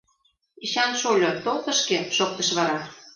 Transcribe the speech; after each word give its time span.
—Эчан 0.63 0.91
шольо, 1.01 1.31
тол 1.43 1.57
тышке,— 1.65 1.99
шоктыш 2.15 2.49
вара. 2.57 2.79